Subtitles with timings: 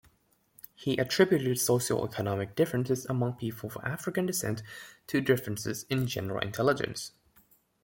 [0.73, 4.63] He attributed socio-economic differences among people of African descent
[5.05, 7.11] to differences in general intelligence.